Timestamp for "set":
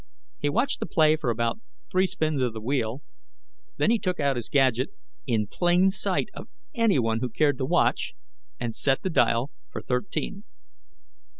8.75-9.03